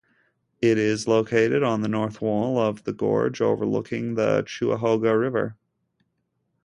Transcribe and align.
It 0.63 0.79
is 0.79 1.07
located 1.07 1.61
on 1.61 1.81
the 1.81 1.87
north 1.87 2.21
wall 2.23 2.57
of 2.57 2.85
the 2.85 2.91
gorge 2.91 3.39
overlooking 3.39 4.15
the 4.15 4.43
Cuyahoga 4.47 5.15
River. 5.15 5.57